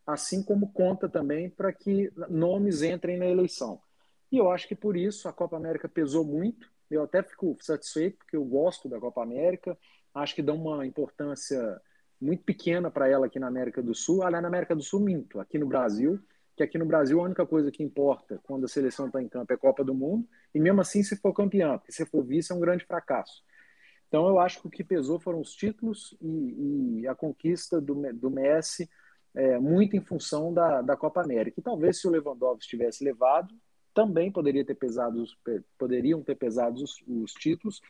[0.07, 3.81] Assim como conta também para que nomes entrem na eleição.
[4.33, 6.67] E eu acho que por isso a Copa América pesou muito.
[6.91, 9.79] Eu até fico satisfeito, porque eu gosto da Copa América.
[10.15, 11.79] Acho que dá uma importância
[12.19, 14.23] muito pequena para ela aqui na América do Sul.
[14.23, 15.39] Aliás, na América do Sul, minto.
[15.39, 16.19] Aqui no Brasil,
[16.57, 19.53] que aqui no Brasil a única coisa que importa quando a seleção está em campo
[19.53, 20.27] é Copa do Mundo.
[20.55, 23.45] E mesmo assim, se for campeão, porque se for vice, é um grande fracasso.
[24.09, 27.95] Então, eu acho que o que pesou foram os títulos e, e a conquista do,
[28.15, 28.89] do Messi,
[29.35, 31.61] é, muito em função da, da Copa América.
[31.61, 33.55] E talvez se o Lewandowski tivesse levado,
[33.95, 35.25] também poderia ter pesado,
[35.79, 37.81] poderiam ter pesado os, os títulos,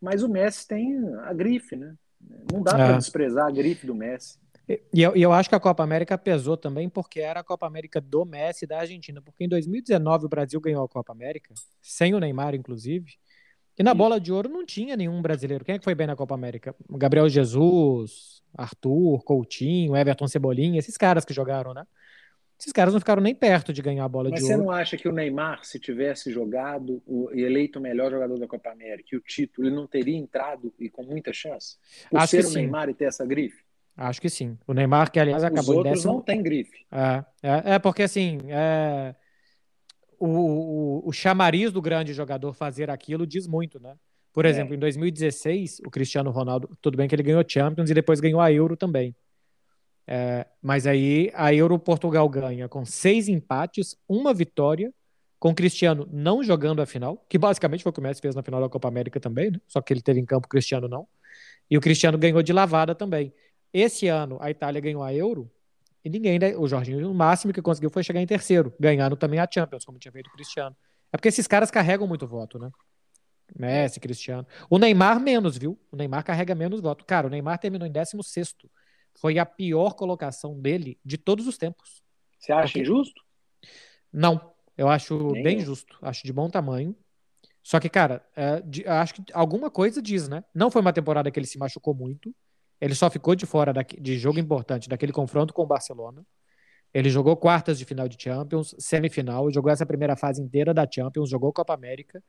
[0.00, 1.94] mas o Messi tem a grife, né?
[2.52, 2.86] Não dá é.
[2.86, 4.38] para desprezar a grife do Messi.
[4.68, 8.00] E eu, eu, acho que a Copa América pesou também porque era a Copa América
[8.00, 9.22] do Messi e da Argentina.
[9.22, 13.12] Porque em 2019 o Brasil ganhou a Copa América, sem o Neymar, inclusive.
[13.78, 15.64] E na bola de ouro não tinha nenhum brasileiro.
[15.64, 16.74] Quem é que foi bem na Copa América?
[16.90, 21.84] Gabriel Jesus, Arthur, Coutinho, Everton Cebolinha, esses caras que jogaram, né?
[22.58, 24.56] Esses caras não ficaram nem perto de ganhar a bola Mas de ouro.
[24.56, 27.02] Mas você não acha que o Neymar, se tivesse jogado
[27.34, 30.72] e eleito o melhor jogador da Copa América e o título, ele não teria entrado
[30.78, 31.76] e com muita chance?
[32.10, 32.54] Por Acho ser o sim.
[32.60, 33.62] Neymar e ter essa grife?
[33.94, 34.58] Acho que sim.
[34.66, 36.14] O Neymar, que aliás acabou Os outros décimo...
[36.14, 36.86] não tem grife.
[36.90, 39.14] É, é, é porque assim, é...
[40.18, 43.96] O, o, o, chamariz do grande jogador fazer aquilo diz muito, né?
[44.32, 44.48] Por é.
[44.48, 44.76] exemplo, é.
[44.76, 48.50] em 2016, o Cristiano Ronaldo, tudo bem que ele ganhou Champions e depois ganhou a
[48.50, 49.14] Euro também.
[50.06, 54.92] É, mas aí a Euro Portugal ganha com seis empates, uma vitória,
[55.38, 58.42] com Cristiano não jogando a final, que basicamente foi o que o Messi fez na
[58.42, 59.60] final da Copa América também, né?
[59.66, 61.06] só que ele teve em campo, o Cristiano não.
[61.70, 63.32] E o Cristiano ganhou de lavada também.
[63.72, 65.50] Esse ano a Itália ganhou a Euro
[66.04, 69.48] e ninguém, o Jorginho, o máximo que conseguiu foi chegar em terceiro, ganhando também a
[69.52, 70.74] Champions, como tinha feito o Cristiano.
[71.12, 72.70] É porque esses caras carregam muito voto, né?
[73.58, 74.46] Messi, Cristiano.
[74.70, 75.78] O Neymar menos, viu?
[75.90, 77.04] O Neymar carrega menos voto.
[77.04, 78.54] Cara, o Neymar terminou em 16
[79.16, 82.02] Foi a pior colocação dele de todos os tempos.
[82.38, 82.80] Você acha porque...
[82.80, 83.22] injusto?
[84.12, 85.64] Não, eu acho Nem bem eu.
[85.64, 85.98] justo.
[86.02, 86.94] Acho de bom tamanho.
[87.62, 90.44] Só que, cara, é, de, acho que alguma coisa diz, né?
[90.54, 92.34] Não foi uma temporada que ele se machucou muito.
[92.80, 96.24] Ele só ficou de fora da, de jogo importante daquele confronto com o Barcelona.
[96.92, 101.28] Ele jogou quartas de final de Champions, semifinal, jogou essa primeira fase inteira da Champions,
[101.28, 102.22] jogou Copa América.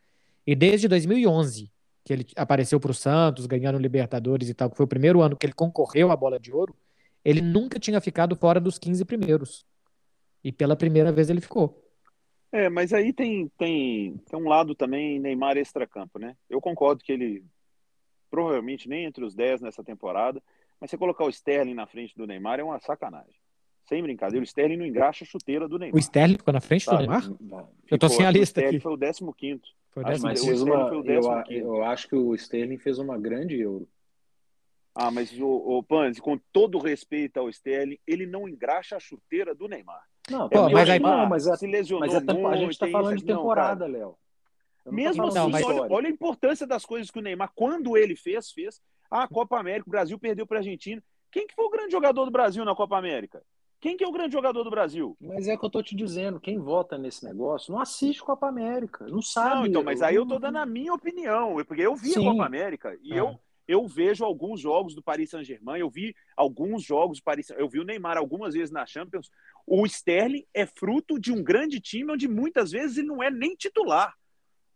[0.45, 1.71] E desde 2011,
[2.07, 5.35] que ele apareceu para o Santos, ganhando Libertadores e tal, que foi o primeiro ano
[5.35, 6.73] que ele concorreu à bola de ouro,
[7.23, 9.65] ele nunca tinha ficado fora dos 15 primeiros.
[10.41, 11.83] E pela primeira vez ele ficou.
[12.49, 16.37] É, mas aí tem, tem, tem um lado também Neymar extracampo, né?
[16.49, 17.43] Eu concordo que ele
[18.31, 20.41] provavelmente nem entre os 10 nessa temporada,
[20.79, 23.35] mas você colocar o Sterling na frente do Neymar é uma sacanagem.
[23.89, 25.95] Sem brincadeira, o Sterling não engraxa a chuteira do Neymar.
[25.97, 27.23] O Sterling ficou na frente do Neymar?
[27.23, 28.79] Ficou, eu tô sem a lista aqui.
[28.79, 29.61] foi o 15
[29.97, 30.91] foi 15 mas fez uma,
[31.49, 33.89] eu, eu acho que o Sterling fez uma grande Euro.
[34.93, 39.55] Ah, mas o, o Panzi, com todo respeito ao Sterling, ele não engraxa a chuteira
[39.55, 40.03] do Neymar.
[40.29, 42.88] Não, Pô, mas, aí, não, mas, a, se lesionou mas a, muito, a gente está
[42.88, 44.15] falando de temporada, Léo.
[44.86, 45.65] Mesmo assim, não, mas...
[45.65, 48.81] olha, olha, a importância das coisas que o Neymar, quando ele fez, fez.
[49.10, 51.03] Ah, a Copa América, o Brasil perdeu para a Argentina.
[51.31, 53.41] Quem que foi o grande jogador do Brasil na Copa América?
[53.79, 55.15] Quem que é o grande jogador do Brasil?
[55.21, 58.47] Mas é o que eu tô te dizendo, quem vota nesse negócio não assiste Copa
[58.47, 59.55] América, não sabe.
[59.55, 62.27] Não, então, mas aí eu tô dando a minha opinião, porque eu vi Sim.
[62.27, 63.19] a Copa América e é.
[63.19, 67.67] eu eu vejo alguns jogos do Paris Saint-Germain, eu vi alguns jogos do Paris, eu
[67.67, 69.29] vi o Neymar algumas vezes na Champions.
[69.65, 73.55] O Sterling é fruto de um grande time onde muitas vezes ele não é nem
[73.55, 74.15] titular.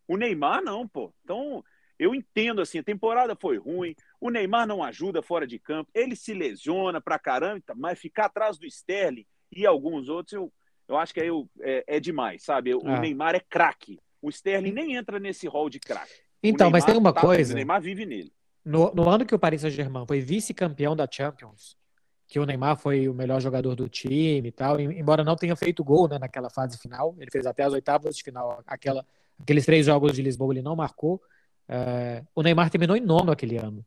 [0.05, 1.13] O Neymar não, pô.
[1.23, 1.63] Então,
[1.97, 6.15] eu entendo assim, a temporada foi ruim, o Neymar não ajuda fora de campo, ele
[6.15, 10.53] se lesiona pra caramba, mas ficar atrás do Sterling e alguns outros, eu,
[10.88, 11.27] eu acho que é,
[11.62, 12.75] é, é demais, sabe?
[12.75, 12.99] O ah.
[12.99, 13.99] Neymar é craque.
[14.21, 16.13] O Sterling nem entra nesse hall de craque.
[16.43, 17.53] Então, mas tem uma tá, coisa.
[17.53, 18.31] O Neymar vive nele.
[18.63, 21.75] No, no ano que o Paris Saint-Germain foi vice-campeão da Champions,
[22.27, 25.84] que o Neymar foi o melhor jogador do time e tal, embora não tenha feito
[25.84, 29.03] gol né, naquela fase final, ele fez até as oitavas de final, aquela,
[29.39, 31.19] aqueles três jogos de Lisboa ele não marcou.
[31.67, 33.84] É, o Neymar terminou em nono aquele ano,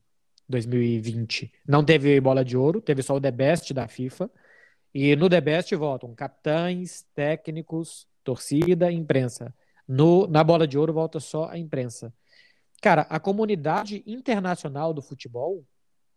[0.48, 1.52] 2020.
[1.66, 4.30] Não teve bola de ouro, teve só o The Best da FIFA.
[4.92, 9.54] E no The Best votam capitães, técnicos, torcida imprensa.
[9.86, 12.12] No, na bola de ouro volta só a imprensa.
[12.80, 15.64] Cara, a comunidade internacional do futebol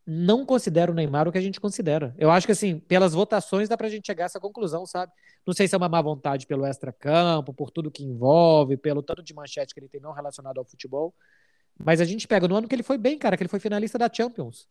[0.09, 2.15] não considera o Neymar o que a gente considera.
[2.17, 5.11] Eu acho que, assim, pelas votações dá pra gente chegar a essa conclusão, sabe?
[5.45, 9.21] Não sei se é uma má vontade pelo extra-campo, por tudo que envolve, pelo tanto
[9.21, 11.13] de manchete que ele tem não relacionado ao futebol.
[11.77, 13.97] Mas a gente pega no ano que ele foi bem, cara, que ele foi finalista
[13.97, 14.67] da Champions.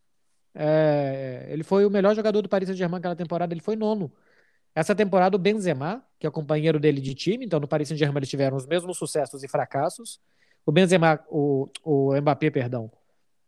[0.54, 4.12] É, ele foi o melhor jogador do Paris Saint-Germain naquela temporada, ele foi nono.
[4.74, 8.18] Essa temporada, o Benzema, que é o companheiro dele de time, então no Paris Saint-Germain
[8.18, 10.20] eles tiveram os mesmos sucessos e fracassos.
[10.64, 12.90] O Benzema, o, o Mbappé, perdão,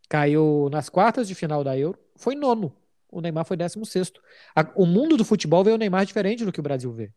[0.09, 2.75] caiu nas quartas de final da Euro, foi nono.
[3.11, 4.21] O Neymar foi décimo sexto.
[4.75, 7.11] O mundo do futebol vê o Neymar diferente do que o Brasil vê.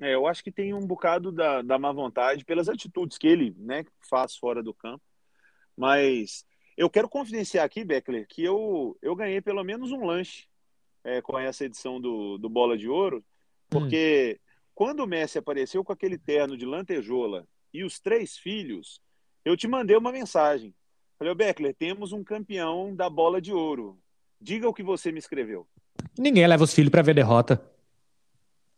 [0.00, 3.54] É, eu acho que tem um bocado da, da má vontade pelas atitudes que ele
[3.58, 5.02] né, faz fora do campo.
[5.76, 6.44] Mas
[6.76, 10.46] eu quero confidenciar aqui, Beckler, que eu, eu ganhei pelo menos um lanche
[11.02, 13.24] é, com essa edição do, do Bola de Ouro,
[13.70, 14.42] porque hum.
[14.74, 19.00] quando o Messi apareceu com aquele terno de lantejola e os três filhos,
[19.44, 20.74] eu te mandei uma mensagem.
[21.18, 23.98] Falei, Beckler, temos um campeão da bola de ouro.
[24.38, 25.66] Diga o que você me escreveu.
[26.18, 27.75] Ninguém leva os filhos para ver derrota.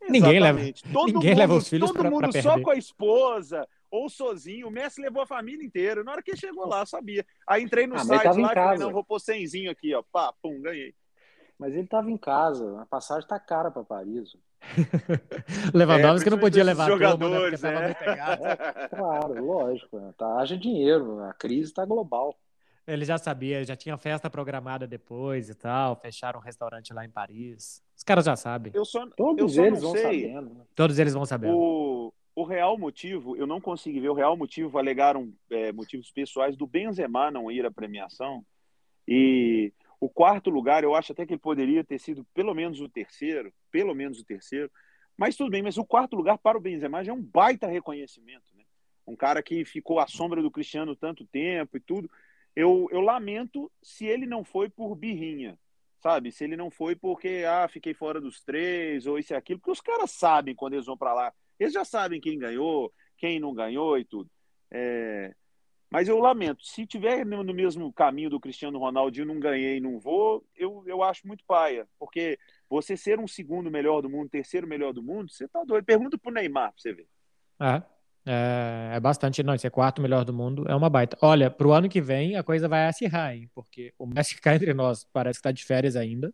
[0.09, 0.61] Ninguém leva,
[0.93, 4.09] todo ninguém mundo, leva os filhos Todo pra, mundo pra só com a esposa ou
[4.09, 4.69] sozinho.
[4.69, 6.05] O Messi levou a família inteira.
[6.05, 7.25] Na hora que ele chegou lá, sabia.
[7.47, 10.03] Aí entrei no ah, site lá e falei, não, vou pôr cenzinho aqui, ó.
[10.13, 10.95] Pá, pum, ganhei.
[11.59, 12.81] Mas ele estava em casa.
[12.81, 14.37] A passagem tá cara para Paris.
[15.75, 18.89] Lewandowski é, não podia levar jogadores, turma, né, é.
[18.97, 19.99] Claro, lógico.
[19.99, 20.13] Né?
[20.17, 22.37] Tá, haja dinheiro, a crise está global.
[22.89, 27.11] Ele já sabia, já tinha festa programada depois e tal, fecharam um restaurante lá em
[27.11, 27.83] Paris.
[27.95, 28.73] Os caras já sabem.
[28.75, 30.23] Eu só, Todos eu eles vão sei.
[30.23, 30.55] sabendo.
[30.55, 30.65] Né?
[30.75, 31.55] Todos eles vão sabendo.
[31.55, 36.57] O, o real motivo, eu não consegui ver o real motivo, alegaram é, motivos pessoais
[36.57, 38.43] do Benzema não ir à premiação.
[39.07, 39.71] E
[40.01, 43.53] o quarto lugar, eu acho até que ele poderia ter sido pelo menos o terceiro,
[43.71, 44.71] pelo menos o terceiro.
[45.15, 48.47] Mas tudo bem, mas o quarto lugar para o Benzema já é um baita reconhecimento,
[48.57, 48.65] né?
[49.07, 52.11] Um cara que ficou à sombra do Cristiano tanto tempo e tudo.
[52.59, 55.57] Eu, eu lamento se ele não foi por birrinha,
[56.03, 56.33] sabe?
[56.33, 59.71] Se ele não foi porque, ah, fiquei fora dos três ou isso e aquilo, porque
[59.71, 61.33] os caras sabem quando eles vão para lá.
[61.57, 64.29] Eles já sabem quem ganhou, quem não ganhou e tudo.
[64.73, 65.33] É...
[65.89, 70.01] Mas eu lamento, se tiver no mesmo caminho do Cristiano Ronaldo e não ganhei, não
[70.01, 74.67] vou, eu, eu acho muito paia, porque você ser um segundo melhor do mundo, terceiro
[74.67, 75.85] melhor do mundo, você tá doido.
[75.85, 77.07] Pergunta pro Neymar pra você ver.
[77.61, 77.85] É,
[78.31, 81.17] é, é bastante, não, ser quarto melhor do mundo é uma baita.
[81.23, 84.75] Olha, pro ano que vem a coisa vai acirrar, hein, porque o Messi cai entre
[84.75, 86.33] nós, parece que tá de férias ainda.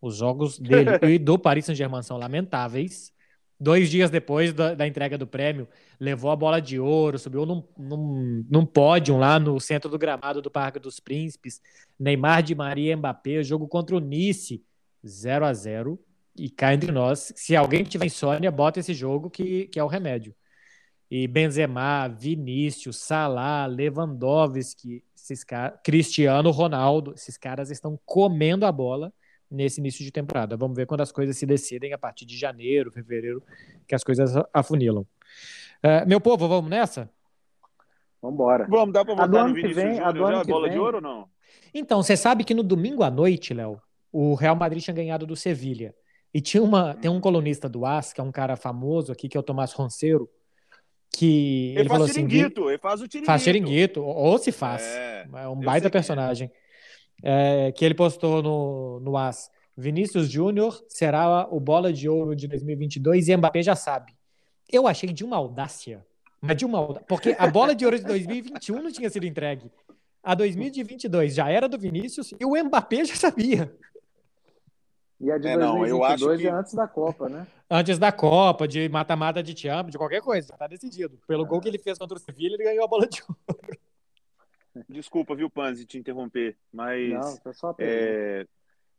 [0.00, 3.12] Os jogos dele e do Paris Saint-Germain são lamentáveis.
[3.60, 5.68] Dois dias depois da, da, entrega do prêmio,
[6.00, 10.40] levou a bola de ouro, subiu num, num, num pódio lá no centro do gramado
[10.40, 11.60] do Parque dos Príncipes.
[11.98, 14.64] Neymar de Maria Mbappé, jogo contra o Nice,
[15.06, 16.00] 0 a 0
[16.36, 19.88] E cá entre nós, se alguém tiver insônia, bota esse jogo que, que é o
[19.88, 20.34] remédio.
[21.16, 29.12] E Benzema, Vinícius, Salah, Lewandowski, esses caras, Cristiano Ronaldo, esses caras estão comendo a bola
[29.48, 30.56] nesse início de temporada.
[30.56, 33.40] Vamos ver quando as coisas se decidem a partir de janeiro, fevereiro,
[33.86, 35.06] que as coisas afunilam.
[35.84, 37.08] Uh, meu povo, vamos nessa?
[38.20, 38.66] Vamos embora.
[38.68, 40.72] Vamos, dá para botar no Vinícius vem, Júnior já, bola vem.
[40.72, 41.28] de ouro ou não?
[41.72, 45.36] Então, você sabe que no domingo à noite, Léo, o Real Madrid tinha ganhado do
[45.36, 45.94] Sevilha.
[46.34, 49.36] E tinha uma, tem um colunista do AS, que é um cara famoso aqui, que
[49.36, 50.28] é o Tomás Ronceiro,
[51.16, 53.26] que ele, ele falou assim, ele faz o tiringuito.
[53.26, 54.82] Faz tiringuito, ou se faz.
[54.82, 55.90] É, é um baita é.
[55.90, 56.50] personagem.
[56.50, 56.64] É
[57.22, 59.50] é, que ele postou no, no AS.
[59.76, 64.12] Vinícius Júnior será o bola de ouro de 2022 e Mbappé já sabe.
[64.70, 66.04] Eu achei de uma audácia.
[66.40, 67.06] Mas de uma audácia.
[67.08, 69.70] Porque a bola de ouro de 2021 não tinha sido entregue.
[70.22, 73.74] A 2022 já era do Vinícius e o Mbappé já sabia.
[75.20, 76.46] E a de é, 2022 não, que...
[76.46, 77.46] é antes da Copa, né?
[77.70, 80.54] Antes da Copa, de mata-mata de Champions, de qualquer coisa.
[80.56, 81.18] Tá decidido.
[81.26, 81.46] Pelo é.
[81.46, 83.78] gol que ele fez contra o Sevilla, ele ganhou a bola de ouro.
[84.88, 87.12] Desculpa, viu, Panzi, te interromper, mas
[87.44, 88.44] não, só é,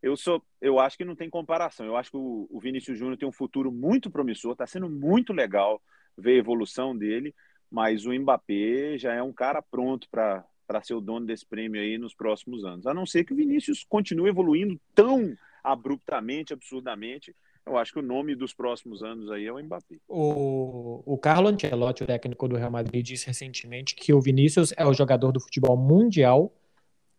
[0.02, 1.86] eu sou, eu acho que não tem comparação.
[1.86, 5.34] Eu acho que o, o Vinícius Júnior tem um futuro muito promissor, está sendo muito
[5.34, 5.82] legal
[6.18, 7.36] ver a evolução dele,
[7.70, 11.80] mas o Mbappé já é um cara pronto para para ser o dono desse prêmio
[11.80, 12.88] aí nos próximos anos.
[12.88, 18.04] A não ser que o Vinícius continue evoluindo tão abruptamente, absurdamente, eu acho que o
[18.04, 19.96] nome dos próximos anos aí é o Mbappé.
[20.08, 24.86] O, o Carlo Ancelotti, o técnico do Real Madrid, disse recentemente que o Vinícius é
[24.86, 26.54] o jogador do futebol mundial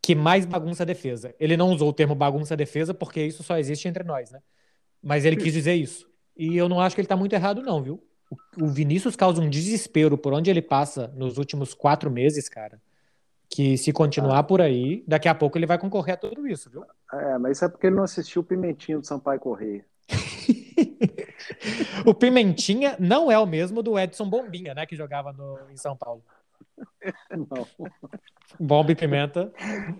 [0.01, 1.35] que mais bagunça a defesa.
[1.37, 4.39] Ele não usou o termo bagunça a defesa porque isso só existe entre nós, né?
[5.03, 6.09] Mas ele quis dizer isso.
[6.35, 8.01] E eu não acho que ele tá muito errado, não, viu?
[8.57, 12.81] O Vinícius causa um desespero por onde ele passa nos últimos quatro meses, cara.
[13.49, 14.43] Que se continuar ah.
[14.43, 16.83] por aí, daqui a pouco ele vai concorrer a tudo isso, viu?
[17.13, 19.85] É, mas isso é porque ele não assistiu o Pimentinho do Sampaio Correia.
[22.05, 24.85] o Pimentinha não é o mesmo do Edson Bombinha, né?
[24.85, 26.23] Que jogava no, em São Paulo.
[27.31, 27.67] Não.
[28.59, 29.51] Bomba e Pimenta.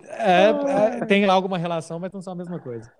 [0.04, 2.90] É, é, tem lá alguma relação, mas não são a mesma coisa.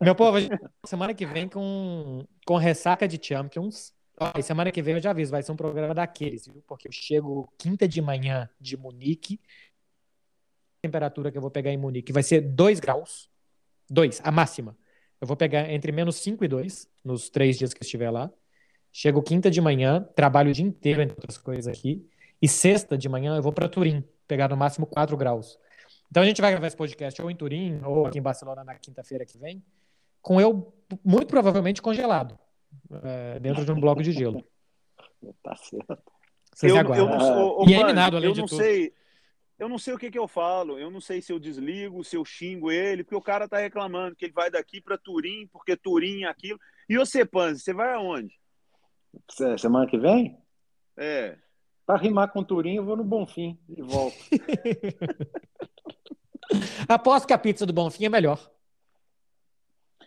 [0.00, 0.38] Meu povo,
[0.84, 3.92] semana que vem com, com ressaca de Champions.
[4.20, 6.62] Ó, semana que vem eu já aviso, vai ser um programa daqueles, viu?
[6.66, 9.40] Porque eu chego quinta de manhã de Munique.
[10.82, 13.28] Temperatura que eu vou pegar em Munique vai ser 2 graus.
[13.90, 14.76] 2, a máxima.
[15.20, 18.30] Eu vou pegar entre menos 5 e 2 nos três dias que eu estiver lá.
[18.92, 22.08] Chego quinta de manhã, trabalho o dia inteiro, entre outras coisas aqui.
[22.40, 25.58] E sexta de manhã eu vou para Turim, pegar no máximo 4 graus.
[26.10, 28.74] Então a gente vai gravar esse podcast ou em Turim ou aqui em Barcelona na
[28.76, 29.62] quinta-feira que vem,
[30.22, 30.72] com eu
[31.04, 32.38] muito provavelmente congelado,
[33.02, 34.44] é, dentro de um bloco de gelo.
[35.42, 35.98] Tá certo.
[36.54, 38.58] Vocês eu, eu não, sou, e é eliminado, além eu de não tudo.
[38.58, 38.92] sei
[39.58, 42.16] eu não sei o que, que eu falo, eu não sei se eu desligo, se
[42.16, 45.76] eu xingo ele, porque o cara tá reclamando que ele vai daqui para Turim, porque
[45.76, 46.58] Turim é aquilo.
[46.88, 48.38] E você, Panzi, você vai aonde?
[49.58, 50.38] Semana que vem?
[50.96, 51.36] É.
[51.84, 54.16] Para rimar com Turim, eu vou no Bonfim e volto.
[56.88, 58.38] Aposto que a pizza do Bonfim é melhor.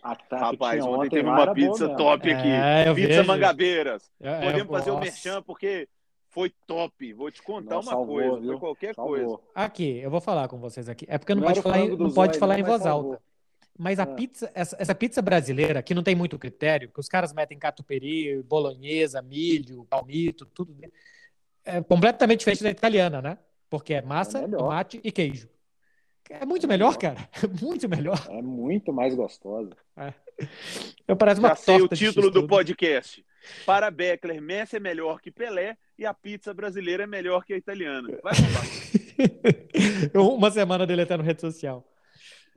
[0.02, 2.48] Ah, tá, Rapaz, ontem, ontem teve uma pizza top aqui.
[2.48, 3.26] É, pizza vejo.
[3.26, 4.10] Mangabeiras.
[4.20, 5.88] É, Podemos fazer o merchan, porque
[6.32, 7.12] foi top.
[7.12, 8.50] Vou te contar uma salvou, coisa, viu?
[8.52, 9.16] foi qualquer salvou.
[9.16, 9.38] coisa.
[9.54, 11.06] Aqui, eu vou falar com vocês aqui.
[11.08, 13.12] É porque não, não pode falar, em, não pode falar em voz salvou.
[13.12, 13.22] alta.
[13.78, 14.06] Mas a é.
[14.06, 18.42] pizza, essa, essa, pizza brasileira, que não tem muito critério, que os caras metem catupiry,
[18.42, 20.76] bolonhesa, milho, palmito, tudo,
[21.64, 23.38] é completamente diferente da italiana, né?
[23.70, 25.48] Porque é massa, é tomate e queijo.
[26.30, 27.28] É muito melhor, cara.
[27.42, 28.26] É muito melhor.
[28.30, 29.76] É muito mais gostosa.
[29.96, 30.14] É.
[31.06, 33.24] Eu parece uma Já sei o título do podcast.
[33.66, 37.56] Para Beckler, Messi é melhor que Pelé e a pizza brasileira é melhor que a
[37.56, 38.08] italiana.
[38.22, 38.34] Vai
[40.20, 41.86] Uma semana dele até no rede social.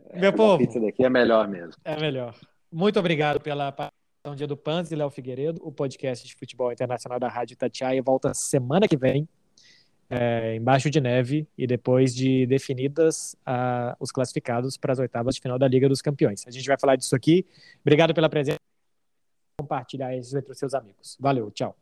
[0.09, 0.55] É, Meu povo.
[0.55, 1.73] A pizza daqui é melhor mesmo.
[1.83, 2.35] É melhor.
[2.71, 5.61] Muito obrigado pela participação dia do Pans e Léo Figueiredo.
[5.63, 9.29] O podcast de futebol internacional da Rádio Tatiaia volta semana que vem.
[10.09, 13.35] É, embaixo de neve e depois de definidas
[13.99, 16.43] os classificados para as oitavas de final da Liga dos Campeões.
[16.47, 17.45] A gente vai falar disso aqui.
[17.81, 18.59] Obrigado pela presença
[19.57, 21.15] compartilhar isso entre os seus amigos.
[21.19, 21.75] Valeu, tchau.